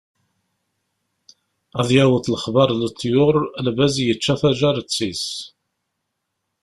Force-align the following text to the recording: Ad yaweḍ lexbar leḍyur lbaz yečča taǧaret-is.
Ad 1.79 1.89
yaweḍ 1.95 2.25
lexbar 2.29 2.69
leḍyur 2.81 3.35
lbaz 3.67 3.95
yečča 4.05 4.35
taǧaret-is. 4.41 5.25